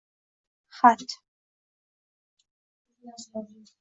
Xat… 0.75 1.09